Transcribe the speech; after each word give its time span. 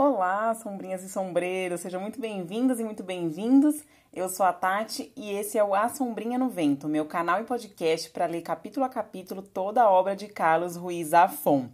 Olá, 0.00 0.54
sombrinhas 0.54 1.02
e 1.02 1.08
sombreiros, 1.08 1.80
sejam 1.80 2.00
muito 2.00 2.20
bem-vindas 2.20 2.78
e 2.78 2.84
muito 2.84 3.02
bem-vindos. 3.02 3.82
Eu 4.14 4.28
sou 4.28 4.46
a 4.46 4.52
Tati 4.52 5.12
e 5.16 5.32
esse 5.32 5.58
é 5.58 5.64
o 5.64 5.74
A 5.74 5.88
Sombrinha 5.88 6.38
no 6.38 6.48
Vento, 6.48 6.86
meu 6.86 7.04
canal 7.04 7.40
e 7.40 7.44
podcast 7.44 8.08
para 8.10 8.26
ler 8.26 8.42
capítulo 8.42 8.86
a 8.86 8.88
capítulo 8.88 9.42
toda 9.42 9.82
a 9.82 9.90
obra 9.90 10.14
de 10.14 10.28
Carlos 10.28 10.76
Ruiz 10.76 11.08
Zafon. 11.08 11.68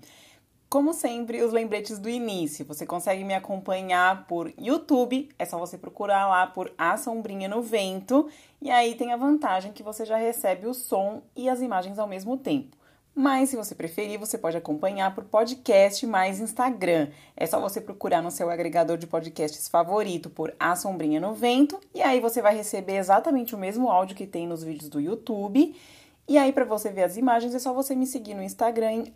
Como 0.70 0.94
sempre, 0.94 1.42
os 1.42 1.52
lembretes 1.52 1.98
do 1.98 2.08
início. 2.08 2.64
Você 2.64 2.86
consegue 2.86 3.22
me 3.24 3.34
acompanhar 3.34 4.26
por 4.26 4.50
YouTube, 4.58 5.28
é 5.38 5.44
só 5.44 5.58
você 5.58 5.76
procurar 5.76 6.26
lá 6.26 6.46
por 6.46 6.72
A 6.78 6.96
Sombrinha 6.96 7.46
no 7.46 7.60
Vento, 7.60 8.30
e 8.58 8.70
aí 8.70 8.94
tem 8.94 9.12
a 9.12 9.18
vantagem 9.18 9.70
que 9.70 9.82
você 9.82 10.06
já 10.06 10.16
recebe 10.16 10.66
o 10.66 10.72
som 10.72 11.20
e 11.36 11.46
as 11.46 11.60
imagens 11.60 11.98
ao 11.98 12.08
mesmo 12.08 12.38
tempo. 12.38 12.74
Mas 13.14 13.50
se 13.50 13.56
você 13.56 13.76
preferir, 13.76 14.18
você 14.18 14.36
pode 14.36 14.56
acompanhar 14.56 15.14
por 15.14 15.22
podcast 15.22 16.04
mais 16.04 16.40
Instagram. 16.40 17.08
É 17.36 17.46
só 17.46 17.60
você 17.60 17.80
procurar 17.80 18.20
no 18.20 18.30
seu 18.30 18.50
agregador 18.50 18.98
de 18.98 19.06
podcasts 19.06 19.68
favorito 19.68 20.28
por 20.28 20.52
A 20.58 20.74
Sombrinha 20.74 21.20
no 21.20 21.32
Vento 21.32 21.78
e 21.94 22.02
aí 22.02 22.18
você 22.18 22.42
vai 22.42 22.56
receber 22.56 22.96
exatamente 22.96 23.54
o 23.54 23.58
mesmo 23.58 23.88
áudio 23.88 24.16
que 24.16 24.26
tem 24.26 24.48
nos 24.48 24.64
vídeos 24.64 24.90
do 24.90 25.00
YouTube. 25.00 25.76
E 26.26 26.36
aí 26.36 26.52
para 26.52 26.64
você 26.64 26.90
ver 26.90 27.04
as 27.04 27.16
imagens 27.16 27.54
é 27.54 27.60
só 27.60 27.72
você 27.72 27.94
me 27.94 28.04
seguir 28.04 28.34
no 28.34 28.42
Instagram 28.42 28.90
em 28.90 29.12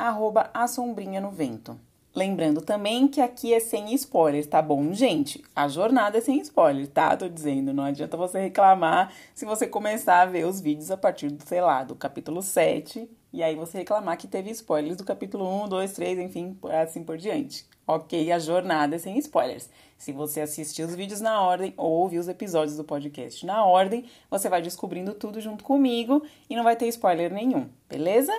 Sombrinha 0.69 1.21
no 1.21 1.33
Vento. 1.33 1.77
Lembrando 2.15 2.61
também 2.61 3.09
que 3.09 3.21
aqui 3.21 3.53
é 3.53 3.59
sem 3.59 3.93
spoiler, 3.95 4.47
tá 4.47 4.63
bom, 4.63 4.93
gente? 4.93 5.43
A 5.55 5.67
jornada 5.67 6.19
é 6.19 6.21
sem 6.21 6.41
spoiler, 6.41 6.87
tá? 6.87 7.17
Tô 7.17 7.29
dizendo, 7.29 7.73
não 7.73 7.85
adianta 7.85 8.17
você 8.17 8.41
reclamar 8.41 9.13
se 9.35 9.45
você 9.45 9.67
começar 9.67 10.23
a 10.23 10.27
ver 10.27 10.47
os 10.47 10.61
vídeos 10.61 10.91
a 10.91 10.97
partir 10.97 11.31
do, 11.31 11.45
sei 11.45 11.61
lá, 11.61 11.83
do 11.83 11.97
capítulo 11.97 12.43
7 12.43 13.09
e 13.33 13.43
aí 13.43 13.55
você 13.55 13.79
reclamar 13.79 14.17
que 14.17 14.27
teve 14.27 14.51
spoilers 14.51 14.97
do 14.97 15.05
capítulo 15.05 15.47
1, 15.65 15.69
2, 15.69 15.93
3, 15.93 16.19
enfim, 16.19 16.59
assim 16.81 17.05
por 17.05 17.19
diante. 17.19 17.67
Ok, 17.87 18.31
a 18.33 18.39
jornada 18.39 18.97
é 18.97 18.99
sem 18.99 19.19
spoilers. 19.19 19.69
Se 19.97 20.13
você 20.13 20.41
assistir 20.41 20.83
os 20.83 20.95
vídeos 20.95 21.21
na 21.21 21.41
ordem 21.43 21.75
ou 21.77 21.91
ouvir 21.91 22.19
os 22.19 22.29
episódios 22.29 22.77
do 22.77 22.85
podcast 22.85 23.45
na 23.45 23.65
ordem, 23.65 24.05
você 24.31 24.49
vai 24.49 24.63
descobrindo 24.63 25.15
tudo 25.15 25.41
junto 25.41 25.65
comigo 25.65 26.23
e 26.49 26.57
não 26.57 26.65
vai 26.65 26.77
ter 26.77 26.87
spoiler 26.89 27.33
nenhum, 27.33 27.69
beleza? 27.89 28.33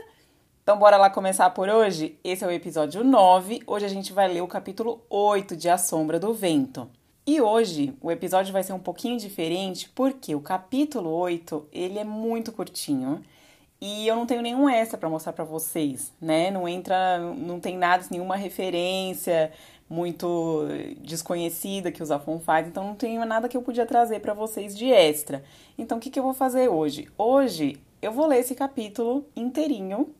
Então 0.63 0.77
bora 0.77 0.97
lá 0.97 1.09
começar 1.09 1.49
por 1.49 1.67
hoje? 1.67 2.17
Esse 2.23 2.43
é 2.43 2.47
o 2.47 2.51
episódio 2.51 3.03
9. 3.03 3.61
Hoje 3.65 3.85
a 3.85 3.89
gente 3.89 4.13
vai 4.13 4.27
ler 4.27 4.41
o 4.41 4.47
capítulo 4.47 5.03
8 5.09 5.55
de 5.55 5.67
A 5.67 5.77
Sombra 5.77 6.19
do 6.19 6.33
Vento. 6.33 6.87
E 7.25 7.41
hoje 7.41 7.95
o 8.01 8.11
episódio 8.11 8.53
vai 8.53 8.63
ser 8.63 8.73
um 8.73 8.79
pouquinho 8.79 9.17
diferente 9.17 9.89
porque 9.89 10.33
o 10.33 10.41
capítulo 10.41 11.09
8, 11.09 11.67
ele 11.71 11.99
é 11.99 12.03
muito 12.03 12.51
curtinho 12.51 13.23
e 13.81 14.07
eu 14.07 14.15
não 14.15 14.25
tenho 14.25 14.41
nenhum 14.41 14.69
extra 14.69 14.97
para 14.97 15.09
mostrar 15.09 15.33
para 15.33 15.45
vocês, 15.45 16.11
né? 16.21 16.51
Não 16.51 16.67
entra, 16.67 17.19
não 17.19 17.59
tem 17.59 17.77
nada, 17.77 18.05
nenhuma 18.11 18.35
referência 18.35 19.51
muito 19.89 20.67
desconhecida 21.01 21.91
que 21.91 22.03
o 22.03 22.05
Zafon 22.05 22.39
faz, 22.39 22.67
então 22.67 22.85
não 22.85 22.95
tem 22.95 23.17
nada 23.25 23.49
que 23.49 23.57
eu 23.57 23.61
podia 23.61 23.85
trazer 23.85 24.19
para 24.19 24.33
vocês 24.33 24.77
de 24.77 24.91
extra. 24.91 25.43
Então 25.77 25.97
o 25.97 26.01
que, 26.01 26.11
que 26.11 26.19
eu 26.19 26.23
vou 26.23 26.33
fazer 26.33 26.69
hoje? 26.69 27.07
Hoje 27.17 27.79
eu 28.01 28.11
vou 28.11 28.27
ler 28.27 28.39
esse 28.39 28.53
capítulo 28.53 29.25
inteirinho 29.35 30.13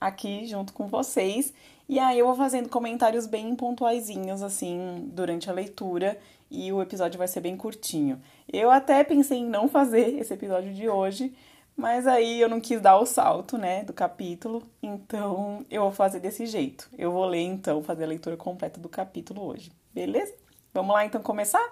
aqui 0.00 0.46
junto 0.46 0.72
com 0.72 0.86
vocês 0.86 1.54
e 1.88 1.98
aí 1.98 2.18
eu 2.18 2.26
vou 2.26 2.34
fazendo 2.34 2.68
comentários 2.68 3.26
bem 3.26 3.54
pontuaizinhos 3.56 4.42
assim 4.42 5.08
durante 5.12 5.48
a 5.48 5.52
leitura 5.52 6.18
e 6.50 6.70
o 6.70 6.82
episódio 6.82 7.18
vai 7.18 7.26
ser 7.26 7.40
bem 7.40 7.56
curtinho. 7.56 8.20
Eu 8.52 8.70
até 8.70 9.02
pensei 9.02 9.38
em 9.38 9.48
não 9.48 9.68
fazer 9.68 10.18
esse 10.18 10.34
episódio 10.34 10.72
de 10.74 10.88
hoje, 10.88 11.32
mas 11.76 12.06
aí 12.06 12.40
eu 12.40 12.48
não 12.48 12.60
quis 12.60 12.80
dar 12.80 12.98
o 12.98 13.06
salto, 13.06 13.58
né, 13.58 13.84
do 13.84 13.92
capítulo, 13.92 14.62
então 14.82 15.64
eu 15.70 15.82
vou 15.82 15.92
fazer 15.92 16.20
desse 16.20 16.46
jeito. 16.46 16.88
Eu 16.96 17.12
vou 17.12 17.24
ler 17.24 17.42
então, 17.42 17.82
fazer 17.82 18.04
a 18.04 18.08
leitura 18.08 18.36
completa 18.36 18.80
do 18.80 18.88
capítulo 18.88 19.42
hoje, 19.42 19.72
beleza? 19.92 20.34
Vamos 20.72 20.94
lá 20.94 21.04
então 21.04 21.22
começar? 21.22 21.64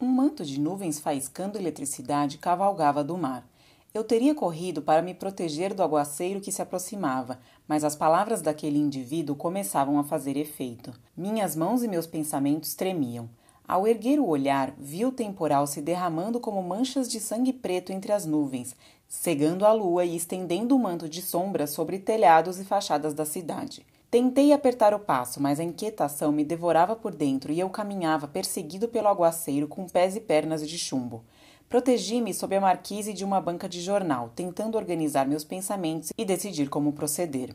Um 0.00 0.06
manto 0.06 0.44
de 0.44 0.60
nuvens 0.60 1.00
faiscando 1.00 1.58
eletricidade 1.58 2.38
cavalgava 2.38 3.02
do 3.02 3.16
mar. 3.16 3.46
Eu 3.94 4.04
teria 4.04 4.34
corrido 4.34 4.82
para 4.82 5.00
me 5.00 5.14
proteger 5.14 5.72
do 5.72 5.82
aguaceiro 5.82 6.38
que 6.38 6.52
se 6.52 6.60
aproximava, 6.60 7.38
mas 7.66 7.82
as 7.82 7.96
palavras 7.96 8.42
daquele 8.42 8.78
indivíduo 8.78 9.34
começavam 9.34 9.98
a 9.98 10.04
fazer 10.04 10.36
efeito. 10.36 10.92
Minhas 11.16 11.56
mãos 11.56 11.82
e 11.82 11.88
meus 11.88 12.06
pensamentos 12.06 12.74
tremiam. 12.74 13.26
Ao 13.68 13.84
erguer 13.84 14.20
o 14.20 14.28
olhar, 14.28 14.72
vi 14.78 15.04
o 15.04 15.10
temporal 15.10 15.66
se 15.66 15.82
derramando 15.82 16.38
como 16.38 16.62
manchas 16.62 17.08
de 17.08 17.18
sangue 17.18 17.52
preto 17.52 17.92
entre 17.92 18.12
as 18.12 18.24
nuvens, 18.24 18.76
cegando 19.08 19.66
a 19.66 19.72
lua 19.72 20.04
e 20.04 20.14
estendendo 20.14 20.74
o 20.74 20.78
um 20.78 20.82
manto 20.82 21.08
de 21.08 21.20
sombra 21.20 21.66
sobre 21.66 21.98
telhados 21.98 22.60
e 22.60 22.64
fachadas 22.64 23.12
da 23.12 23.24
cidade. 23.24 23.84
Tentei 24.08 24.52
apertar 24.52 24.94
o 24.94 25.00
passo, 25.00 25.42
mas 25.42 25.58
a 25.58 25.64
inquietação 25.64 26.30
me 26.30 26.44
devorava 26.44 26.94
por 26.94 27.12
dentro 27.12 27.52
e 27.52 27.58
eu 27.58 27.68
caminhava 27.68 28.28
perseguido 28.28 28.86
pelo 28.86 29.08
aguaceiro 29.08 29.66
com 29.66 29.88
pés 29.88 30.14
e 30.14 30.20
pernas 30.20 30.66
de 30.66 30.78
chumbo. 30.78 31.24
Protegi-me 31.68 32.32
sob 32.32 32.54
a 32.54 32.60
marquise 32.60 33.12
de 33.12 33.24
uma 33.24 33.40
banca 33.40 33.68
de 33.68 33.80
jornal, 33.80 34.30
tentando 34.36 34.78
organizar 34.78 35.26
meus 35.26 35.42
pensamentos 35.42 36.12
e 36.16 36.24
decidir 36.24 36.68
como 36.68 36.92
proceder. 36.92 37.52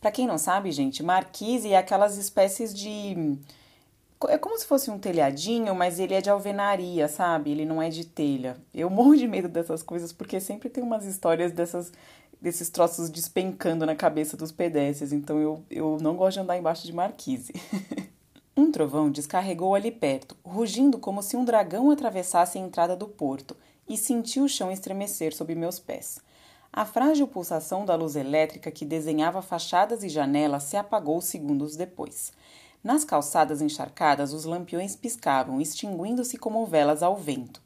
Para 0.00 0.10
quem 0.10 0.26
não 0.26 0.38
sabe, 0.38 0.72
gente, 0.72 1.02
marquise 1.02 1.74
é 1.74 1.76
aquelas 1.76 2.16
espécies 2.16 2.72
de 2.72 3.38
é 4.28 4.38
como 4.38 4.58
se 4.58 4.66
fosse 4.66 4.90
um 4.90 4.98
telhadinho, 4.98 5.74
mas 5.74 5.98
ele 5.98 6.14
é 6.14 6.20
de 6.20 6.30
alvenaria, 6.30 7.08
sabe? 7.08 7.50
Ele 7.50 7.64
não 7.64 7.80
é 7.80 7.88
de 7.88 8.06
telha. 8.06 8.56
Eu 8.72 8.88
morro 8.90 9.16
de 9.16 9.26
medo 9.26 9.48
dessas 9.48 9.82
coisas 9.82 10.12
porque 10.12 10.40
sempre 10.40 10.68
tem 10.68 10.82
umas 10.82 11.04
histórias 11.04 11.52
dessas 11.52 11.92
desses 12.40 12.68
troços 12.68 13.08
despencando 13.08 13.86
na 13.86 13.94
cabeça 13.94 14.36
dos 14.36 14.50
pedestres, 14.50 15.12
então 15.12 15.38
eu, 15.38 15.64
eu 15.70 15.96
não 16.00 16.16
gosto 16.16 16.34
de 16.34 16.40
andar 16.40 16.58
embaixo 16.58 16.84
de 16.84 16.92
marquise. 16.92 17.52
um 18.56 18.72
trovão 18.72 19.12
descarregou 19.12 19.76
ali 19.76 19.92
perto, 19.92 20.36
rugindo 20.44 20.98
como 20.98 21.22
se 21.22 21.36
um 21.36 21.44
dragão 21.44 21.92
atravessasse 21.92 22.58
a 22.58 22.60
entrada 22.60 22.96
do 22.96 23.06
porto, 23.06 23.56
e 23.88 23.96
senti 23.96 24.40
o 24.40 24.48
chão 24.48 24.72
estremecer 24.72 25.32
sob 25.32 25.54
meus 25.54 25.78
pés. 25.78 26.18
A 26.72 26.84
frágil 26.84 27.28
pulsação 27.28 27.84
da 27.84 27.94
luz 27.94 28.16
elétrica 28.16 28.70
que 28.70 28.84
desenhava 28.84 29.40
fachadas 29.40 30.02
e 30.02 30.08
janelas 30.08 30.64
se 30.64 30.76
apagou 30.76 31.20
segundos 31.20 31.76
depois. 31.76 32.32
Nas 32.82 33.04
calçadas 33.04 33.62
encharcadas, 33.62 34.32
os 34.32 34.44
lampiões 34.44 34.96
piscavam, 34.96 35.60
extinguindo-se 35.60 36.36
como 36.36 36.66
velas 36.66 37.00
ao 37.00 37.16
vento. 37.16 37.62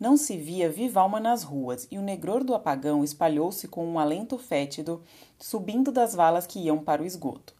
Não 0.00 0.16
se 0.16 0.38
via 0.38 0.70
viva 0.70 1.00
alma 1.00 1.20
nas 1.20 1.42
ruas, 1.42 1.86
e 1.90 1.98
o 1.98 2.02
negror 2.02 2.42
do 2.42 2.54
apagão 2.54 3.04
espalhou-se 3.04 3.68
com 3.68 3.86
um 3.86 3.98
alento 3.98 4.38
fétido, 4.38 5.02
subindo 5.38 5.92
das 5.92 6.14
valas 6.14 6.46
que 6.46 6.58
iam 6.58 6.78
para 6.78 7.02
o 7.02 7.04
esgoto. 7.04 7.54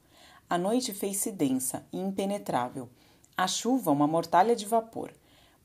A 0.49 0.57
noite 0.57 0.95
fez-se 0.95 1.31
densa 1.31 1.85
e 1.93 1.99
impenetrável. 2.01 2.89
A 3.37 3.47
chuva, 3.47 3.91
uma 3.91 4.07
mortalha 4.07 4.57
de 4.57 4.65
vapor. 4.65 5.13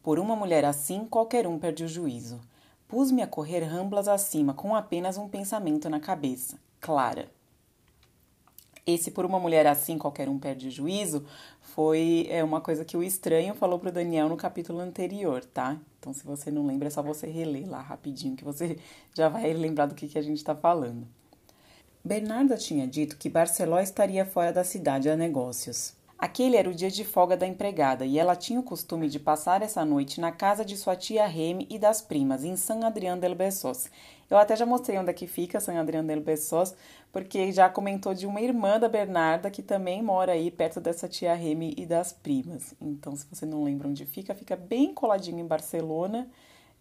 Por 0.03 0.19
uma 0.19 0.35
mulher 0.35 0.65
assim, 0.65 1.05
qualquer 1.05 1.47
um 1.47 1.57
perde 1.57 1.85
o 1.85 1.87
juízo. 1.87 2.39
Pus-me 2.87 3.21
a 3.21 3.27
correr 3.27 3.63
ramblas 3.63 4.07
acima, 4.07 4.53
com 4.53 4.75
apenas 4.75 5.17
um 5.17 5.29
pensamento 5.29 5.89
na 5.89 5.99
cabeça: 5.99 6.59
Clara. 6.81 7.29
Esse 8.85 9.11
por 9.11 9.25
uma 9.25 9.39
mulher 9.39 9.67
assim 9.67 9.97
qualquer 9.97 10.27
um 10.29 10.39
perde 10.39 10.69
juízo 10.69 11.25
foi 11.61 12.27
é, 12.29 12.43
uma 12.43 12.61
coisa 12.61 12.83
que 12.83 12.97
o 12.97 13.03
estranho 13.03 13.53
falou 13.53 13.79
pro 13.79 13.91
Daniel 13.91 14.29
no 14.29 14.37
capítulo 14.37 14.79
anterior, 14.79 15.43
tá? 15.45 15.77
Então 15.99 16.13
se 16.13 16.23
você 16.23 16.49
não 16.49 16.65
lembra 16.65 16.87
é 16.87 16.91
só 16.91 17.01
você 17.01 17.27
reler 17.27 17.69
lá 17.69 17.81
rapidinho 17.81 18.35
que 18.35 18.43
você 18.43 18.77
já 19.15 19.29
vai 19.29 19.51
lembrar 19.53 19.85
do 19.85 19.95
que, 19.95 20.07
que 20.07 20.17
a 20.17 20.21
gente 20.21 20.37
está 20.37 20.55
falando. 20.55 21.07
Bernarda 22.03 22.57
tinha 22.57 22.87
dito 22.87 23.17
que 23.17 23.29
Barceló 23.29 23.79
estaria 23.79 24.25
fora 24.25 24.53
da 24.53 24.63
cidade 24.63 25.09
a 25.09 25.15
negócios. 25.15 25.93
Aquele 26.17 26.57
era 26.57 26.69
o 26.69 26.73
dia 26.73 26.91
de 26.91 27.05
folga 27.05 27.37
da 27.37 27.47
empregada 27.47 28.05
e 28.05 28.19
ela 28.19 28.35
tinha 28.35 28.59
o 28.59 28.63
costume 28.63 29.07
de 29.07 29.17
passar 29.17 29.61
essa 29.61 29.85
noite 29.85 30.19
na 30.19 30.33
casa 30.33 30.65
de 30.65 30.75
sua 30.75 30.93
tia 30.93 31.25
Remy 31.25 31.65
e 31.69 31.79
das 31.79 32.01
primas, 32.01 32.43
em 32.43 32.57
San 32.57 32.85
Adrián 32.85 33.17
del 33.17 33.35
Besós. 33.35 33.89
Eu 34.29 34.37
até 34.37 34.55
já 34.55 34.65
mostrei 34.65 34.97
onde 34.97 35.09
é 35.09 35.13
que 35.13 35.25
fica 35.25 35.59
San 35.59 35.79
Adrián 35.79 36.05
del 36.05 36.21
Besós, 36.21 36.75
porque 37.11 37.51
já 37.51 37.67
comentou 37.67 38.13
de 38.13 38.27
uma 38.27 38.39
irmã 38.39 38.79
da 38.79 38.87
Bernarda 38.87 39.49
que 39.49 39.63
também 39.63 40.03
mora 40.03 40.33
aí 40.33 40.51
perto 40.51 40.79
dessa 40.79 41.07
tia 41.07 41.33
Remy 41.33 41.73
e 41.75 41.85
das 41.85 42.13
primas. 42.13 42.75
Então, 42.79 43.15
se 43.15 43.25
você 43.25 43.45
não 43.45 43.63
lembra 43.63 43.87
onde 43.87 44.05
fica, 44.05 44.35
fica 44.35 44.55
bem 44.55 44.93
coladinho 44.93 45.39
em 45.39 45.47
Barcelona, 45.47 46.27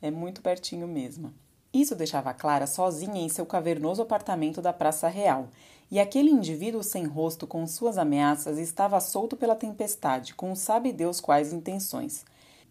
é 0.03 0.11
muito 0.11 0.43
pertinho 0.43 0.87
mesmo. 0.87 1.33
Isso 1.73 1.95
deixava 1.95 2.35
Clara 2.35 2.67
sozinha 2.67 3.21
em 3.21 3.29
seu 3.29 3.47
cavernoso 3.47 4.03
apartamento 4.03 4.61
da 4.61 4.73
Praça 4.73 5.09
Real 5.09 5.49
e 5.91 5.99
aquele 5.99 6.31
indivíduo 6.31 6.83
sem 6.83 7.07
rosto 7.07 7.47
com 7.47 7.67
suas 7.67 7.97
ameaças 7.97 8.59
estava 8.59 9.01
solto 9.01 9.37
pela 9.37 9.57
tempestade, 9.57 10.35
com 10.35 10.55
sabe 10.55 10.93
Deus 10.93 11.21
quais 11.21 11.53
intenções. 11.53 12.25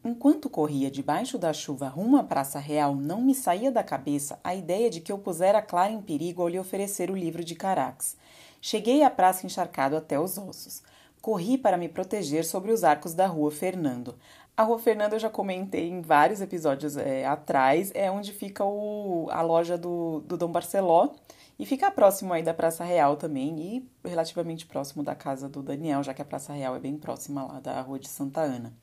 Enquanto 0.03 0.49
corria 0.49 0.89
debaixo 0.89 1.37
da 1.37 1.51
chuva 1.51 1.87
rumo 1.87 2.17
à 2.17 2.23
Praça 2.23 2.59
Real, 2.59 2.95
não 2.95 3.21
me 3.21 3.35
saía 3.35 3.71
da 3.71 3.83
cabeça 3.83 4.39
a 4.43 4.55
ideia 4.55 4.89
de 4.89 5.01
que 5.01 5.11
eu 5.11 5.17
pusera 5.17 5.61
Clara 5.61 5.91
em 5.91 6.01
perigo 6.01 6.41
ao 6.41 6.47
lhe 6.47 6.59
oferecer 6.59 7.11
o 7.11 7.15
livro 7.15 7.43
de 7.43 7.55
Carax. 7.55 8.15
Cheguei 8.61 9.03
à 9.03 9.09
praça 9.09 9.45
encharcado 9.45 9.95
até 9.95 10.19
os 10.19 10.37
ossos. 10.37 10.81
Corri 11.21 11.57
para 11.57 11.77
me 11.77 11.89
proteger 11.89 12.45
sobre 12.45 12.71
os 12.71 12.83
arcos 12.83 13.13
da 13.13 13.27
rua 13.27 13.51
Fernando. 13.51 14.15
A 14.55 14.63
rua 14.63 14.79
Fernando 14.79 15.13
eu 15.13 15.19
já 15.19 15.29
comentei 15.29 15.89
em 15.89 16.01
vários 16.01 16.41
episódios 16.41 16.97
é, 16.97 17.25
atrás, 17.25 17.91
é 17.93 18.09
onde 18.09 18.31
fica 18.33 18.63
o, 18.65 19.27
a 19.29 19.41
loja 19.41 19.77
do, 19.77 20.21
do 20.21 20.35
Dom 20.35 20.51
Barceló 20.51 21.09
E 21.59 21.65
fica 21.65 21.91
próximo 21.91 22.33
aí 22.33 22.41
da 22.41 22.53
Praça 22.53 22.83
Real 22.83 23.17
também 23.17 23.59
e 23.59 23.89
relativamente 24.07 24.65
próximo 24.65 25.03
da 25.03 25.13
casa 25.13 25.47
do 25.47 25.61
Daniel, 25.61 26.01
já 26.01 26.13
que 26.13 26.21
a 26.21 26.25
Praça 26.25 26.53
Real 26.53 26.75
é 26.75 26.79
bem 26.79 26.97
próxima 26.97 27.43
lá 27.43 27.59
da 27.59 27.81
Rua 27.81 27.99
de 27.99 28.07
Santa 28.07 28.41
Ana. 28.41 28.73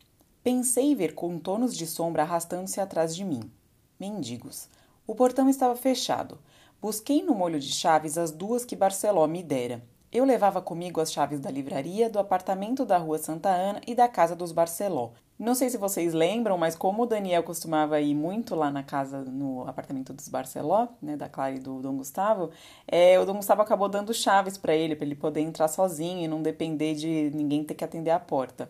Pensei 0.45 0.95
ver 0.95 1.15
contornos 1.15 1.75
de 1.75 1.87
sombra 1.87 2.23
arrastando-se 2.23 2.79
atrás 2.79 3.17
de 3.17 3.25
mim. 3.25 3.51
Mendigos. 3.99 4.69
O 5.07 5.15
portão 5.15 5.49
estava 5.49 5.75
fechado. 5.75 6.39
Busquei 6.83 7.23
no 7.23 7.35
molho 7.35 7.59
de 7.59 7.73
chaves 7.73 8.19
as 8.19 8.31
duas 8.31 8.63
que 8.63 8.77
Barceló 8.77 9.27
me 9.27 9.43
dera. 9.43 9.83
Eu 10.13 10.27
levava 10.27 10.61
comigo 10.61 11.01
as 11.01 11.11
chaves 11.11 11.41
da 11.41 11.51
livraria, 11.51 12.11
do 12.11 12.19
apartamento 12.19 12.85
da 12.85 12.99
rua 12.99 13.17
Santa 13.17 13.49
Ana 13.49 13.81
e 13.87 13.95
da 13.95 14.07
casa 14.07 14.37
dos 14.37 14.53
Barceló. 14.53 15.13
Não 15.39 15.55
sei 15.55 15.71
se 15.71 15.79
vocês 15.79 16.13
lembram, 16.13 16.59
mas 16.59 16.77
como 16.77 17.05
o 17.05 17.07
Daniel 17.07 17.43
costumava 17.43 17.99
ir 17.99 18.15
muito 18.15 18.55
lá 18.55 18.71
na 18.71 18.83
casa, 18.83 19.25
no 19.25 19.67
apartamento 19.67 20.13
dos 20.13 20.29
Barceló, 20.29 20.89
né, 21.01 21.17
da 21.17 21.27
Clara 21.27 21.55
e 21.55 21.59
do 21.59 21.81
Dom 21.81 21.97
Gustavo, 21.97 22.51
é, 22.87 23.19
o 23.19 23.25
Dom 23.25 23.37
Gustavo 23.37 23.63
acabou 23.63 23.89
dando 23.89 24.13
chaves 24.13 24.59
para 24.59 24.75
ele, 24.75 24.95
para 24.95 25.07
ele 25.07 25.15
poder 25.15 25.41
entrar 25.41 25.69
sozinho 25.69 26.23
e 26.23 26.29
não 26.29 26.43
depender 26.43 26.95
de 26.95 27.31
ninguém 27.35 27.65
ter 27.65 27.73
que 27.73 27.83
atender 27.83 28.11
a 28.11 28.21
porta. 28.21 28.69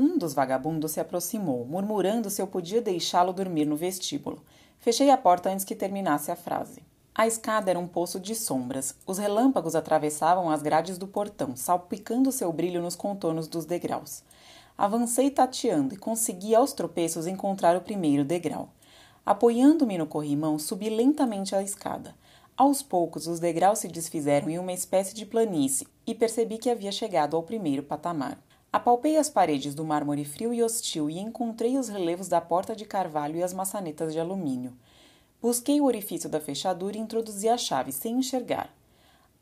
Um 0.00 0.16
dos 0.16 0.32
vagabundos 0.32 0.92
se 0.92 1.00
aproximou, 1.00 1.64
murmurando 1.64 2.30
se 2.30 2.40
eu 2.40 2.46
podia 2.46 2.80
deixá-lo 2.80 3.32
dormir 3.32 3.64
no 3.64 3.74
vestíbulo. 3.74 4.44
Fechei 4.78 5.10
a 5.10 5.16
porta 5.16 5.50
antes 5.50 5.64
que 5.64 5.74
terminasse 5.74 6.30
a 6.30 6.36
frase. 6.36 6.84
A 7.12 7.26
escada 7.26 7.68
era 7.68 7.80
um 7.80 7.88
poço 7.88 8.20
de 8.20 8.32
sombras. 8.36 8.94
Os 9.04 9.18
relâmpagos 9.18 9.74
atravessavam 9.74 10.50
as 10.50 10.62
grades 10.62 10.98
do 10.98 11.08
portão, 11.08 11.56
salpicando 11.56 12.30
seu 12.30 12.52
brilho 12.52 12.80
nos 12.80 12.94
contornos 12.94 13.48
dos 13.48 13.64
degraus. 13.64 14.22
Avancei 14.78 15.28
tateando 15.32 15.94
e 15.94 15.98
consegui 15.98 16.54
aos 16.54 16.72
tropeços 16.72 17.26
encontrar 17.26 17.76
o 17.76 17.80
primeiro 17.80 18.24
degrau. 18.24 18.68
Apoiando-me 19.26 19.98
no 19.98 20.06
corrimão, 20.06 20.60
subi 20.60 20.88
lentamente 20.88 21.56
a 21.56 21.62
escada. 21.62 22.14
Aos 22.56 22.82
poucos, 22.82 23.26
os 23.26 23.40
degraus 23.40 23.80
se 23.80 23.88
desfizeram 23.88 24.48
em 24.48 24.60
uma 24.60 24.72
espécie 24.72 25.12
de 25.12 25.26
planície 25.26 25.88
e 26.06 26.14
percebi 26.14 26.56
que 26.56 26.70
havia 26.70 26.92
chegado 26.92 27.36
ao 27.36 27.42
primeiro 27.42 27.82
patamar. 27.82 28.38
Apalpei 28.78 29.16
as 29.16 29.28
paredes 29.28 29.74
do 29.74 29.84
mármore 29.84 30.24
frio 30.24 30.54
e 30.54 30.62
hostil 30.62 31.10
e 31.10 31.18
encontrei 31.18 31.76
os 31.76 31.88
relevos 31.88 32.28
da 32.28 32.40
porta 32.40 32.76
de 32.76 32.84
carvalho 32.84 33.34
e 33.34 33.42
as 33.42 33.52
maçanetas 33.52 34.12
de 34.12 34.20
alumínio. 34.20 34.72
Busquei 35.42 35.80
o 35.80 35.84
orifício 35.84 36.28
da 36.28 36.40
fechadura 36.40 36.96
e 36.96 37.00
introduzi 37.00 37.48
a 37.48 37.58
chave, 37.58 37.90
sem 37.90 38.14
enxergar. 38.14 38.72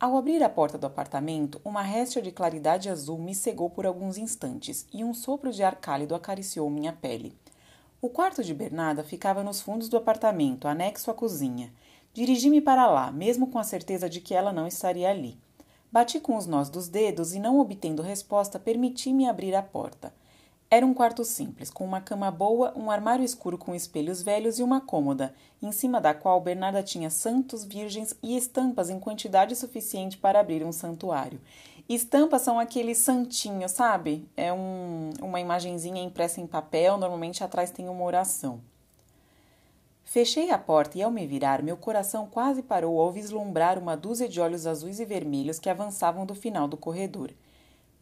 Ao 0.00 0.16
abrir 0.16 0.42
a 0.42 0.48
porta 0.48 0.78
do 0.78 0.86
apartamento, 0.86 1.60
uma 1.62 1.82
réstia 1.82 2.22
de 2.22 2.32
claridade 2.32 2.88
azul 2.88 3.18
me 3.18 3.34
cegou 3.34 3.68
por 3.68 3.84
alguns 3.84 4.16
instantes 4.16 4.86
e 4.90 5.04
um 5.04 5.12
sopro 5.12 5.52
de 5.52 5.62
ar 5.62 5.76
cálido 5.76 6.14
acariciou 6.14 6.70
minha 6.70 6.94
pele. 6.94 7.36
O 8.00 8.08
quarto 8.08 8.42
de 8.42 8.54
Bernarda 8.54 9.04
ficava 9.04 9.44
nos 9.44 9.60
fundos 9.60 9.90
do 9.90 9.98
apartamento, 9.98 10.66
anexo 10.66 11.10
à 11.10 11.14
cozinha. 11.14 11.70
Dirigi-me 12.14 12.62
para 12.62 12.86
lá, 12.86 13.12
mesmo 13.12 13.48
com 13.48 13.58
a 13.58 13.64
certeza 13.64 14.08
de 14.08 14.18
que 14.18 14.34
ela 14.34 14.50
não 14.50 14.66
estaria 14.66 15.10
ali. 15.10 15.38
Bati 15.90 16.20
com 16.20 16.36
os 16.36 16.46
nós 16.46 16.68
dos 16.68 16.88
dedos 16.88 17.34
e, 17.34 17.38
não 17.38 17.58
obtendo 17.58 18.02
resposta, 18.02 18.58
permiti-me 18.58 19.28
abrir 19.28 19.54
a 19.54 19.62
porta. 19.62 20.12
Era 20.68 20.84
um 20.84 20.92
quarto 20.92 21.24
simples, 21.24 21.70
com 21.70 21.84
uma 21.84 22.00
cama 22.00 22.28
boa, 22.28 22.72
um 22.76 22.90
armário 22.90 23.24
escuro 23.24 23.56
com 23.56 23.72
espelhos 23.72 24.20
velhos 24.20 24.58
e 24.58 24.64
uma 24.64 24.80
cômoda, 24.80 25.32
em 25.62 25.70
cima 25.70 26.00
da 26.00 26.12
qual 26.12 26.40
Bernarda 26.40 26.82
tinha 26.82 27.08
santos, 27.08 27.64
virgens 27.64 28.16
e 28.20 28.36
estampas 28.36 28.90
em 28.90 28.98
quantidade 28.98 29.54
suficiente 29.54 30.18
para 30.18 30.40
abrir 30.40 30.64
um 30.64 30.72
santuário. 30.72 31.40
Estampas 31.88 32.42
são 32.42 32.58
aqueles 32.58 32.98
santinhos, 32.98 33.70
sabe? 33.70 34.28
É 34.36 34.52
um, 34.52 35.10
uma 35.22 35.38
imagenzinha 35.38 36.02
impressa 36.02 36.40
em 36.40 36.46
papel, 36.48 36.98
normalmente 36.98 37.44
atrás 37.44 37.70
tem 37.70 37.88
uma 37.88 38.02
oração. 38.02 38.60
Fechei 40.08 40.52
a 40.52 40.56
porta 40.56 40.96
e, 40.96 41.02
ao 41.02 41.10
me 41.10 41.26
virar, 41.26 41.64
meu 41.64 41.76
coração 41.76 42.28
quase 42.30 42.62
parou 42.62 43.00
ao 43.00 43.10
vislumbrar 43.10 43.76
uma 43.76 43.96
dúzia 43.96 44.28
de 44.28 44.40
olhos 44.40 44.64
azuis 44.64 45.00
e 45.00 45.04
vermelhos 45.04 45.58
que 45.58 45.68
avançavam 45.68 46.24
do 46.24 46.32
final 46.32 46.68
do 46.68 46.76
corredor. 46.76 47.32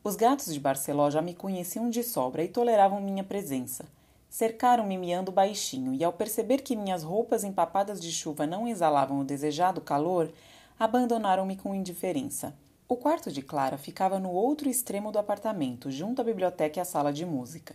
Os 0.04 0.14
gatos 0.14 0.52
de 0.52 0.60
Barceló 0.60 1.08
já 1.08 1.22
me 1.22 1.32
conheciam 1.34 1.88
de 1.88 2.02
sobra 2.02 2.44
e 2.44 2.48
toleravam 2.48 3.00
minha 3.00 3.24
presença. 3.24 3.86
Cercaram-me 4.28 4.98
miando 4.98 5.32
baixinho, 5.32 5.94
e 5.94 6.04
ao 6.04 6.12
perceber 6.12 6.58
que 6.58 6.76
minhas 6.76 7.02
roupas 7.02 7.42
empapadas 7.42 7.98
de 7.98 8.12
chuva 8.12 8.46
não 8.46 8.68
exalavam 8.68 9.20
o 9.20 9.24
desejado 9.24 9.80
calor, 9.80 10.30
abandonaram-me 10.78 11.56
com 11.56 11.74
indiferença. 11.74 12.54
O 12.86 12.96
quarto 12.96 13.32
de 13.32 13.40
Clara 13.40 13.78
ficava 13.78 14.18
no 14.18 14.30
outro 14.30 14.68
extremo 14.68 15.10
do 15.10 15.18
apartamento, 15.18 15.90
junto 15.90 16.20
à 16.20 16.24
biblioteca 16.24 16.78
e 16.78 16.82
à 16.82 16.84
sala 16.84 17.10
de 17.10 17.24
música. 17.24 17.74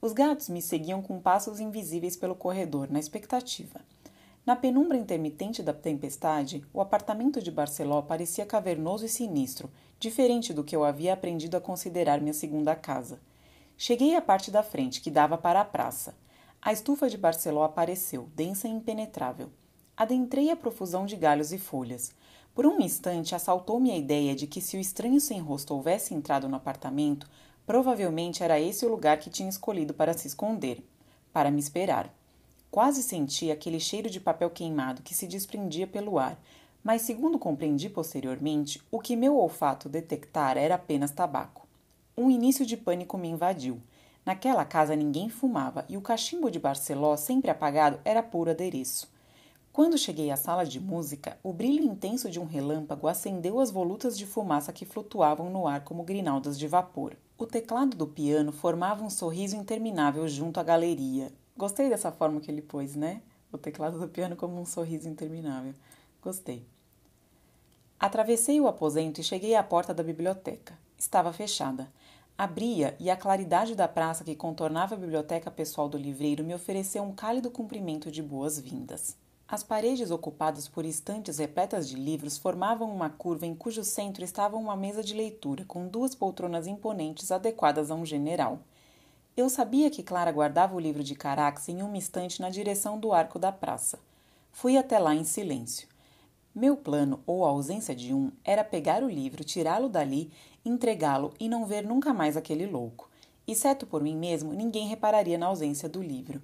Os 0.00 0.12
gatos 0.12 0.48
me 0.48 0.60
seguiam 0.60 1.00
com 1.00 1.20
passos 1.20 1.58
invisíveis 1.58 2.16
pelo 2.16 2.34
corredor, 2.34 2.90
na 2.90 2.98
expectativa. 2.98 3.80
Na 4.44 4.54
penumbra 4.54 4.96
intermitente 4.96 5.62
da 5.62 5.72
tempestade, 5.72 6.64
o 6.72 6.80
apartamento 6.80 7.42
de 7.42 7.50
Barceló 7.50 8.02
parecia 8.02 8.46
cavernoso 8.46 9.04
e 9.04 9.08
sinistro, 9.08 9.70
diferente 9.98 10.52
do 10.52 10.62
que 10.62 10.76
eu 10.76 10.84
havia 10.84 11.14
aprendido 11.14 11.56
a 11.56 11.60
considerar 11.60 12.20
minha 12.20 12.34
segunda 12.34 12.76
casa. 12.76 13.18
Cheguei 13.76 14.14
à 14.14 14.22
parte 14.22 14.50
da 14.50 14.62
frente, 14.62 15.00
que 15.00 15.10
dava 15.10 15.36
para 15.36 15.60
a 15.60 15.64
praça. 15.64 16.14
A 16.62 16.72
estufa 16.72 17.08
de 17.08 17.18
Barceló 17.18 17.64
apareceu, 17.64 18.28
densa 18.34 18.68
e 18.68 18.70
impenetrável. 18.70 19.50
Adentrei 19.96 20.50
a 20.50 20.56
profusão 20.56 21.06
de 21.06 21.16
galhos 21.16 21.52
e 21.52 21.58
folhas. 21.58 22.12
Por 22.54 22.66
um 22.66 22.80
instante 22.80 23.34
assaltou-me 23.34 23.90
a 23.90 23.96
ideia 23.96 24.34
de 24.34 24.46
que 24.46 24.60
se 24.60 24.76
o 24.76 24.80
estranho 24.80 25.20
sem 25.20 25.40
rosto 25.40 25.74
houvesse 25.74 26.14
entrado 26.14 26.48
no 26.48 26.56
apartamento, 26.56 27.28
provavelmente 27.66 28.42
era 28.42 28.60
esse 28.60 28.86
o 28.86 28.88
lugar 28.88 29.18
que 29.18 29.28
tinha 29.28 29.48
escolhido 29.48 29.92
para 29.92 30.16
se 30.16 30.28
esconder, 30.28 30.82
para 31.32 31.50
me 31.50 31.60
esperar. 31.60 32.14
Quase 32.70 33.02
senti 33.02 33.50
aquele 33.50 33.80
cheiro 33.80 34.08
de 34.08 34.20
papel 34.20 34.48
queimado 34.50 35.02
que 35.02 35.14
se 35.14 35.26
desprendia 35.26 35.86
pelo 35.86 36.18
ar, 36.18 36.38
mas, 36.82 37.02
segundo 37.02 37.38
compreendi 37.38 37.90
posteriormente, 37.90 38.80
o 38.92 39.00
que 39.00 39.16
meu 39.16 39.36
olfato 39.36 39.88
detectara 39.88 40.60
era 40.60 40.76
apenas 40.76 41.10
tabaco. 41.10 41.66
Um 42.16 42.30
início 42.30 42.64
de 42.64 42.76
pânico 42.76 43.18
me 43.18 43.28
invadiu. 43.28 43.80
Naquela 44.24 44.64
casa 44.64 44.94
ninguém 44.94 45.28
fumava 45.28 45.84
e 45.88 45.96
o 45.96 46.00
cachimbo 46.00 46.50
de 46.50 46.60
Barceló, 46.60 47.16
sempre 47.16 47.50
apagado, 47.50 47.98
era 48.04 48.22
puro 48.22 48.50
adereço. 48.50 49.08
Quando 49.72 49.98
cheguei 49.98 50.30
à 50.30 50.36
sala 50.36 50.64
de 50.64 50.80
música, 50.80 51.38
o 51.42 51.52
brilho 51.52 51.84
intenso 51.84 52.30
de 52.30 52.40
um 52.40 52.44
relâmpago 52.44 53.08
acendeu 53.08 53.60
as 53.60 53.70
volutas 53.70 54.16
de 54.16 54.24
fumaça 54.24 54.72
que 54.72 54.86
flutuavam 54.86 55.50
no 55.50 55.66
ar 55.66 55.82
como 55.84 56.02
grinaldas 56.02 56.58
de 56.58 56.66
vapor. 56.66 57.16
O 57.38 57.44
teclado 57.44 57.94
do 57.94 58.06
piano 58.06 58.50
formava 58.50 59.04
um 59.04 59.10
sorriso 59.10 59.56
interminável 59.56 60.26
junto 60.26 60.58
à 60.58 60.62
galeria. 60.62 61.30
Gostei 61.54 61.90
dessa 61.90 62.10
forma 62.10 62.40
que 62.40 62.50
ele 62.50 62.62
pôs, 62.62 62.96
né? 62.96 63.20
O 63.52 63.58
teclado 63.58 64.00
do 64.00 64.08
piano 64.08 64.34
como 64.34 64.58
um 64.58 64.64
sorriso 64.64 65.06
interminável. 65.06 65.74
Gostei. 66.22 66.66
Atravessei 68.00 68.58
o 68.58 68.66
aposento 68.66 69.20
e 69.20 69.24
cheguei 69.24 69.54
à 69.54 69.62
porta 69.62 69.92
da 69.92 70.02
biblioteca. 70.02 70.78
Estava 70.96 71.30
fechada. 71.30 71.92
Abria 72.38 72.96
e 72.98 73.10
a 73.10 73.16
claridade 73.16 73.74
da 73.74 73.86
praça 73.86 74.24
que 74.24 74.34
contornava 74.34 74.94
a 74.94 74.98
biblioteca 74.98 75.50
pessoal 75.50 75.90
do 75.90 75.98
livreiro 75.98 76.42
me 76.42 76.54
ofereceu 76.54 77.02
um 77.02 77.14
cálido 77.14 77.50
cumprimento 77.50 78.10
de 78.10 78.22
boas-vindas. 78.22 79.14
As 79.48 79.62
paredes 79.62 80.10
ocupadas 80.10 80.66
por 80.66 80.84
estantes 80.84 81.38
repletas 81.38 81.88
de 81.88 81.94
livros 81.94 82.36
formavam 82.36 82.92
uma 82.92 83.08
curva 83.08 83.46
em 83.46 83.54
cujo 83.54 83.84
centro 83.84 84.24
estava 84.24 84.56
uma 84.56 84.74
mesa 84.74 85.04
de 85.04 85.14
leitura 85.14 85.64
com 85.64 85.86
duas 85.86 86.16
poltronas 86.16 86.66
imponentes 86.66 87.30
adequadas 87.30 87.88
a 87.88 87.94
um 87.94 88.04
general. 88.04 88.58
Eu 89.36 89.48
sabia 89.48 89.88
que 89.88 90.02
Clara 90.02 90.32
guardava 90.32 90.74
o 90.74 90.80
livro 90.80 91.04
de 91.04 91.14
Carax 91.14 91.68
em 91.68 91.80
uma 91.80 91.96
estante 91.96 92.40
na 92.40 92.50
direção 92.50 92.98
do 92.98 93.12
arco 93.12 93.38
da 93.38 93.52
praça. 93.52 94.00
Fui 94.50 94.76
até 94.76 94.98
lá 94.98 95.14
em 95.14 95.22
silêncio. 95.22 95.86
Meu 96.52 96.76
plano, 96.76 97.20
ou 97.24 97.44
a 97.44 97.50
ausência 97.50 97.94
de 97.94 98.12
um, 98.12 98.32
era 98.42 98.64
pegar 98.64 99.04
o 99.04 99.08
livro, 99.08 99.44
tirá-lo 99.44 99.88
dali, 99.88 100.32
entregá-lo 100.64 101.32
e 101.38 101.48
não 101.48 101.66
ver 101.66 101.86
nunca 101.86 102.12
mais 102.12 102.36
aquele 102.36 102.66
louco. 102.66 103.08
Exceto 103.46 103.86
por 103.86 104.02
mim 104.02 104.16
mesmo, 104.16 104.52
ninguém 104.52 104.88
repararia 104.88 105.38
na 105.38 105.46
ausência 105.46 105.88
do 105.88 106.02
livro. 106.02 106.42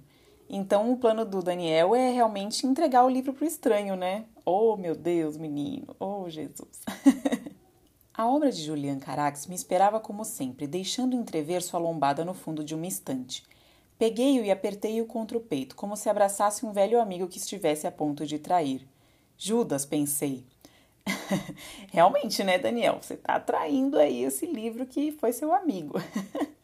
Então, 0.55 0.93
o 0.93 0.97
plano 0.97 1.25
do 1.25 1.41
Daniel 1.41 1.95
é 1.95 2.11
realmente 2.11 2.67
entregar 2.67 3.03
o 3.03 3.09
livro 3.09 3.33
para 3.33 3.43
o 3.43 3.47
estranho, 3.47 3.95
né? 3.95 4.25
Oh, 4.45 4.77
meu 4.77 4.93
Deus, 4.93 5.35
menino! 5.35 5.95
Oh, 5.99 6.29
Jesus! 6.29 6.79
a 8.13 8.27
obra 8.27 8.51
de 8.51 8.61
Julian 8.61 8.99
Carax 8.99 9.47
me 9.47 9.55
esperava 9.55 9.99
como 9.99 10.23
sempre, 10.23 10.67
deixando 10.67 11.15
entrever 11.15 11.63
sua 11.63 11.79
lombada 11.79 12.23
no 12.23 12.35
fundo 12.35 12.63
de 12.63 12.75
uma 12.75 12.85
estante. 12.85 13.43
Peguei-o 13.97 14.45
e 14.45 14.51
apertei-o 14.51 15.07
contra 15.07 15.35
o 15.35 15.41
peito, 15.41 15.75
como 15.75 15.97
se 15.97 16.07
abraçasse 16.07 16.63
um 16.63 16.71
velho 16.71 17.01
amigo 17.01 17.27
que 17.27 17.39
estivesse 17.39 17.87
a 17.87 17.91
ponto 17.91 18.23
de 18.23 18.37
trair. 18.37 18.87
Judas, 19.35 19.85
pensei. 19.85 20.45
Realmente, 21.91 22.43
né, 22.43 22.59
Daniel? 22.59 22.99
Você 23.01 23.15
está 23.15 23.37
atraindo 23.37 23.97
aí 23.97 24.23
esse 24.23 24.45
livro 24.45 24.85
que 24.85 25.13
foi 25.13 25.33
seu 25.33 25.51
amigo. 25.51 25.95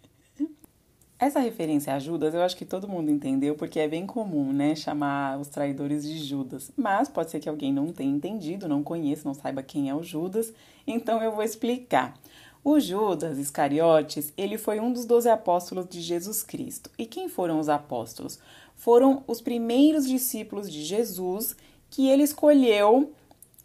Essa 1.19 1.41
referência 1.41 1.93
a 1.93 1.99
Judas 1.99 2.33
eu 2.33 2.41
acho 2.41 2.55
que 2.55 2.63
todo 2.63 2.87
mundo 2.87 3.11
entendeu 3.11 3.53
porque 3.53 3.77
é 3.77 3.89
bem 3.89 4.05
comum, 4.05 4.53
né, 4.53 4.73
chamar 4.73 5.37
os 5.37 5.49
traidores 5.49 6.07
de 6.07 6.17
Judas. 6.17 6.71
Mas 6.77 7.09
pode 7.09 7.29
ser 7.29 7.41
que 7.41 7.49
alguém 7.49 7.73
não 7.73 7.91
tenha 7.91 8.09
entendido, 8.09 8.69
não 8.69 8.81
conheça, 8.81 9.27
não 9.27 9.33
saiba 9.33 9.61
quem 9.61 9.89
é 9.89 9.93
o 9.95 10.01
Judas, 10.01 10.53
então 10.87 11.21
eu 11.21 11.33
vou 11.33 11.43
explicar. 11.43 12.17
O 12.63 12.79
Judas 12.79 13.37
Iscariotes, 13.37 14.31
ele 14.37 14.57
foi 14.57 14.79
um 14.79 14.93
dos 14.93 15.05
doze 15.05 15.27
apóstolos 15.27 15.89
de 15.89 15.99
Jesus 15.99 16.41
Cristo. 16.41 16.89
E 16.97 17.05
quem 17.05 17.27
foram 17.27 17.59
os 17.59 17.67
apóstolos? 17.67 18.39
Foram 18.73 19.21
os 19.27 19.41
primeiros 19.41 20.07
discípulos 20.07 20.71
de 20.71 20.83
Jesus 20.83 21.53
que 21.89 22.07
ele 22.07 22.23
escolheu 22.23 23.11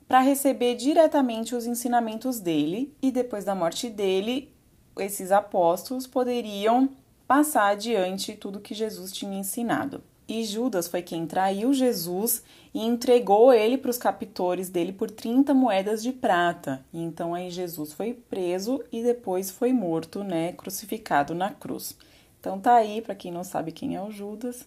para 0.09 0.19
receber 0.19 0.75
diretamente 0.75 1.55
os 1.55 1.67
ensinamentos 1.67 2.41
dele, 2.41 2.93
e 3.01 3.13
depois 3.13 3.45
da 3.45 3.55
morte 3.55 3.89
dele, 3.89 4.53
esses 4.99 5.31
apóstolos 5.31 6.07
poderiam 6.07 6.91
passar 7.27 7.69
adiante 7.73 8.35
tudo 8.35 8.61
que 8.61 8.75
Jesus 8.75 9.13
tinha 9.13 9.39
ensinado. 9.39 10.03
E 10.27 10.43
Judas 10.43 10.89
foi 10.89 11.03
quem 11.03 11.27
traiu 11.27 11.75
Jesus 11.75 12.43
e 12.73 12.81
entregou 12.81 13.53
ele 13.53 13.77
para 13.77 13.91
os 13.91 13.99
captores 13.99 14.71
dele 14.71 14.93
por 14.93 15.11
30 15.11 15.53
moedas 15.53 16.03
de 16.03 16.13
prata. 16.13 16.85
E 16.93 17.03
então 17.03 17.35
aí 17.35 17.51
Jesus 17.51 17.93
foi 17.93 18.15
preso 18.15 18.83
e 18.91 19.03
depois 19.03 19.51
foi 19.51 19.73
morto, 19.73 20.25
né, 20.25 20.53
crucificado 20.53 21.35
na 21.35 21.51
cruz. 21.51 21.97
Então 22.41 22.59
tá 22.59 22.75
aí 22.75 23.03
para 23.03 23.15
quem 23.15 23.31
não 23.31 23.45
sabe 23.45 23.71
quem 23.71 23.97
é 23.97 24.03
o 24.03 24.11
Judas, 24.11 24.67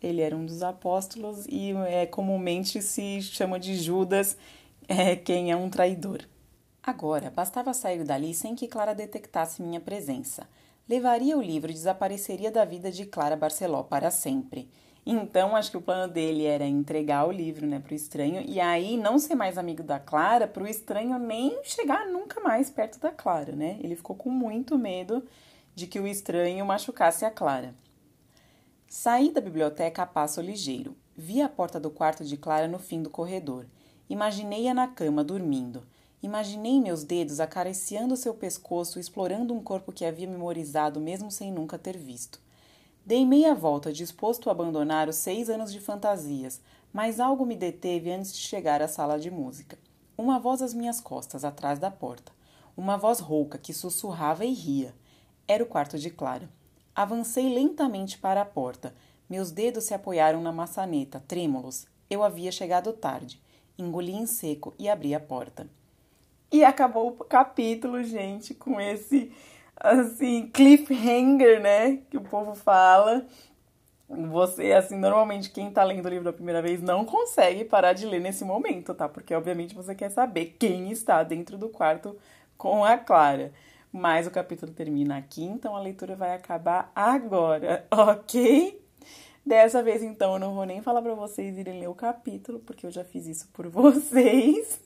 ele 0.00 0.20
era 0.20 0.36
um 0.36 0.44
dos 0.44 0.62
apóstolos 0.62 1.46
e 1.48 1.72
é, 1.88 2.06
comumente 2.06 2.80
se 2.82 3.22
chama 3.22 3.58
de 3.58 3.76
Judas 3.76 4.36
é, 4.86 5.16
quem 5.16 5.50
é 5.50 5.56
um 5.56 5.70
traidor. 5.70 6.20
Agora, 6.82 7.30
bastava 7.30 7.72
sair 7.72 8.04
dali 8.04 8.34
sem 8.34 8.54
que 8.54 8.68
Clara 8.68 8.94
detectasse 8.94 9.62
minha 9.62 9.80
presença. 9.80 10.46
Levaria 10.88 11.36
o 11.36 11.42
livro 11.42 11.70
e 11.70 11.74
desapareceria 11.74 12.50
da 12.50 12.64
vida 12.64 12.90
de 12.90 13.06
Clara 13.06 13.36
Barceló 13.36 13.82
para 13.82 14.10
sempre. 14.10 14.68
Então, 15.06 15.56
acho 15.56 15.70
que 15.70 15.76
o 15.76 15.82
plano 15.82 16.12
dele 16.12 16.44
era 16.44 16.66
entregar 16.66 17.26
o 17.26 17.32
livro 17.32 17.66
né, 17.66 17.78
para 17.78 17.92
o 17.92 17.96
estranho 17.96 18.42
e 18.46 18.60
aí 18.60 18.96
não 18.96 19.18
ser 19.18 19.34
mais 19.34 19.56
amigo 19.56 19.82
da 19.82 19.98
Clara, 19.98 20.46
para 20.46 20.62
o 20.62 20.66
estranho 20.68 21.18
nem 21.18 21.62
chegar 21.62 22.06
nunca 22.06 22.40
mais 22.40 22.70
perto 22.70 22.98
da 22.98 23.10
Clara, 23.10 23.52
né? 23.52 23.78
Ele 23.82 23.96
ficou 23.96 24.14
com 24.16 24.30
muito 24.30 24.78
medo 24.78 25.22
de 25.74 25.86
que 25.86 25.98
o 25.98 26.06
estranho 26.06 26.64
machucasse 26.66 27.24
a 27.24 27.30
Clara. 27.30 27.74
Saí 28.86 29.30
da 29.30 29.40
biblioteca 29.40 30.02
a 30.02 30.06
passo 30.06 30.40
ligeiro. 30.40 30.96
Vi 31.16 31.42
a 31.42 31.48
porta 31.48 31.80
do 31.80 31.90
quarto 31.90 32.24
de 32.24 32.36
Clara 32.36 32.68
no 32.68 32.78
fim 32.78 33.02
do 33.02 33.10
corredor. 33.10 33.66
Imaginei-a 34.08 34.72
na 34.72 34.86
cama, 34.86 35.24
dormindo. 35.24 35.82
Imaginei 36.24 36.80
meus 36.80 37.04
dedos 37.04 37.38
acariciando 37.38 38.16
seu 38.16 38.32
pescoço, 38.32 38.98
explorando 38.98 39.52
um 39.52 39.62
corpo 39.62 39.92
que 39.92 40.06
havia 40.06 40.26
memorizado 40.26 40.98
mesmo 40.98 41.30
sem 41.30 41.52
nunca 41.52 41.76
ter 41.76 41.98
visto. 41.98 42.40
Dei 43.04 43.26
meia 43.26 43.54
volta, 43.54 43.92
disposto 43.92 44.48
a 44.48 44.52
abandonar 44.52 45.06
os 45.06 45.16
seis 45.16 45.50
anos 45.50 45.70
de 45.70 45.80
fantasias, 45.80 46.62
mas 46.90 47.20
algo 47.20 47.44
me 47.44 47.54
deteve 47.54 48.10
antes 48.10 48.32
de 48.32 48.38
chegar 48.38 48.80
à 48.80 48.88
sala 48.88 49.18
de 49.18 49.30
música. 49.30 49.78
Uma 50.16 50.38
voz 50.38 50.62
às 50.62 50.72
minhas 50.72 50.98
costas, 50.98 51.44
atrás 51.44 51.78
da 51.78 51.90
porta. 51.90 52.32
Uma 52.74 52.96
voz 52.96 53.20
rouca 53.20 53.58
que 53.58 53.74
sussurrava 53.74 54.46
e 54.46 54.54
ria. 54.54 54.94
Era 55.46 55.62
o 55.62 55.66
quarto 55.66 55.98
de 55.98 56.08
Clara. 56.08 56.48
Avancei 56.94 57.52
lentamente 57.52 58.16
para 58.16 58.40
a 58.40 58.46
porta. 58.46 58.94
Meus 59.28 59.50
dedos 59.50 59.84
se 59.84 59.92
apoiaram 59.92 60.40
na 60.40 60.52
maçaneta, 60.52 61.22
trêmulos. 61.28 61.86
Eu 62.08 62.22
havia 62.22 62.50
chegado 62.50 62.94
tarde. 62.94 63.38
Engoli 63.76 64.12
em 64.12 64.24
seco 64.24 64.72
e 64.78 64.88
abri 64.88 65.14
a 65.14 65.20
porta. 65.20 65.68
E 66.54 66.64
acabou 66.64 67.08
o 67.08 67.24
capítulo, 67.24 68.00
gente, 68.04 68.54
com 68.54 68.80
esse 68.80 69.32
assim 69.74 70.46
cliffhanger, 70.52 71.60
né, 71.60 71.96
que 72.08 72.16
o 72.16 72.20
povo 72.20 72.54
fala. 72.54 73.26
Você, 74.08 74.70
assim, 74.70 74.96
normalmente 74.96 75.50
quem 75.50 75.72
tá 75.72 75.82
lendo 75.82 76.06
o 76.06 76.08
livro 76.08 76.22
da 76.22 76.32
primeira 76.32 76.62
vez 76.62 76.80
não 76.80 77.04
consegue 77.04 77.64
parar 77.64 77.92
de 77.92 78.06
ler 78.06 78.20
nesse 78.20 78.44
momento, 78.44 78.94
tá? 78.94 79.08
Porque 79.08 79.34
obviamente 79.34 79.74
você 79.74 79.96
quer 79.96 80.10
saber 80.10 80.54
quem 80.56 80.92
está 80.92 81.24
dentro 81.24 81.58
do 81.58 81.68
quarto 81.68 82.16
com 82.56 82.84
a 82.84 82.96
Clara. 82.96 83.52
Mas 83.90 84.28
o 84.28 84.30
capítulo 84.30 84.70
termina 84.70 85.16
aqui, 85.16 85.42
então 85.42 85.74
a 85.74 85.80
leitura 85.80 86.14
vai 86.14 86.36
acabar 86.36 86.92
agora, 86.94 87.84
ok? 87.90 88.80
Dessa 89.44 89.82
vez, 89.82 90.04
então, 90.04 90.34
eu 90.34 90.38
não 90.38 90.54
vou 90.54 90.64
nem 90.64 90.80
falar 90.80 91.02
para 91.02 91.14
vocês 91.14 91.58
irem 91.58 91.80
ler 91.80 91.88
o 91.88 91.96
capítulo, 91.96 92.60
porque 92.60 92.86
eu 92.86 92.92
já 92.92 93.02
fiz 93.02 93.26
isso 93.26 93.48
por 93.52 93.66
vocês, 93.68 94.80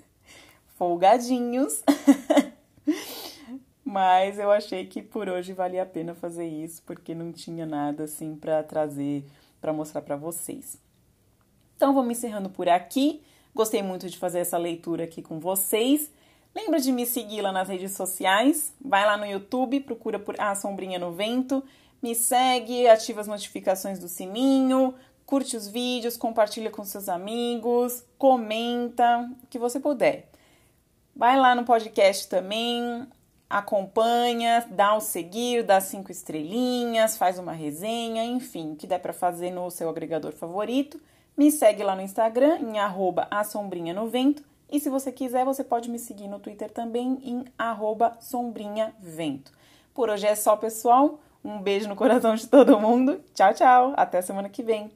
folgadinhos. 0.79 1.83
Mas 3.85 4.39
eu 4.39 4.51
achei 4.51 4.87
que 4.87 5.03
por 5.03 5.29
hoje 5.29 5.53
valia 5.53 5.83
a 5.83 5.87
pena 5.87 6.15
fazer 6.15 6.47
isso, 6.47 6.83
porque 6.87 7.15
não 7.15 7.33
tinha 7.33 7.67
nada 7.67 8.05
assim 8.05 8.37
para 8.37 8.63
trazer, 8.63 9.25
para 9.61 9.73
mostrar 9.73 10.03
para 10.03 10.15
vocês. 10.15 10.79
Então, 11.77 12.03
me 12.03 12.13
encerrando 12.13 12.51
por 12.51 12.69
aqui. 12.69 13.23
Gostei 13.55 13.83
muito 13.83 14.09
de 14.09 14.19
fazer 14.19 14.41
essa 14.41 14.59
leitura 14.59 15.05
aqui 15.05 15.23
com 15.23 15.41
vocês. 15.41 16.11
Lembra 16.55 16.81
de 16.81 16.93
me 16.93 17.07
seguir 17.07 17.41
lá 17.41 17.53
nas 17.53 17.69
redes 17.69 17.93
sociais? 17.93 18.75
Vai 18.81 19.05
lá 19.05 19.17
no 19.17 19.27
YouTube, 19.27 19.81
procura 19.81 20.19
por 20.19 20.41
A 20.41 20.55
Sombrinha 20.55 20.99
no 20.99 21.13
Vento, 21.13 21.63
me 22.03 22.15
segue, 22.15 22.89
ativa 22.89 23.21
as 23.21 23.27
notificações 23.27 23.99
do 23.99 24.09
sininho, 24.09 24.95
curte 25.25 25.57
os 25.57 25.69
vídeos, 25.69 26.17
compartilha 26.17 26.71
com 26.71 26.85
seus 26.85 27.09
amigos, 27.09 28.05
comenta, 28.17 29.31
o 29.43 29.47
que 29.47 29.59
você 29.59 29.79
puder. 29.79 30.28
Vai 31.19 31.37
lá 31.37 31.53
no 31.53 31.65
podcast 31.65 32.29
também, 32.29 33.05
acompanha, 33.51 34.65
dá 34.71 34.95
o 34.95 35.01
seguir, 35.01 35.65
dá 35.65 35.81
cinco 35.81 36.13
estrelinhas, 36.13 37.17
faz 37.17 37.41
uma 37.41 37.51
resenha, 37.51 38.23
enfim, 38.23 38.71
o 38.71 38.77
que 38.77 38.87
der 38.87 39.01
para 39.01 39.13
fazer 39.13 39.51
no 39.51 39.69
seu 39.69 39.89
agregador 39.89 40.31
favorito. 40.31 41.01
Me 41.37 41.51
segue 41.51 41.83
lá 41.83 41.97
no 41.97 42.03
Instagram, 42.03 42.61
em 42.61 42.79
arroba 42.79 43.29
no 43.93 44.07
vento 44.09 44.45
e 44.71 44.79
se 44.79 44.89
você 44.89 45.11
quiser, 45.11 45.45
você 45.45 45.65
pode 45.65 45.91
me 45.91 45.99
seguir 45.99 46.29
no 46.29 46.39
Twitter 46.39 46.71
também 46.71 47.19
em 47.25 47.45
sombrinhavento. 48.21 49.51
Por 49.93 50.11
hoje 50.11 50.25
é 50.25 50.37
só, 50.37 50.55
pessoal. 50.55 51.19
Um 51.45 51.61
beijo 51.61 51.89
no 51.89 51.97
coração 51.97 52.37
de 52.37 52.47
todo 52.47 52.79
mundo. 52.79 53.21
Tchau, 53.35 53.55
tchau. 53.55 53.93
Até 53.97 54.23
semana 54.23 54.49
que 54.49 54.63
vem. 54.63 54.89